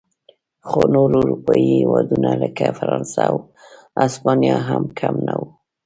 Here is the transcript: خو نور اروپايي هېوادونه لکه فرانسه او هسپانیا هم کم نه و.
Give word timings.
خو 0.67 0.79
نور 0.93 1.09
اروپايي 1.21 1.69
هېوادونه 1.81 2.29
لکه 2.41 2.65
فرانسه 2.79 3.21
او 3.29 3.35
هسپانیا 4.01 4.57
هم 4.69 4.83
کم 4.99 5.15
نه 5.27 5.33
و. 5.39 5.41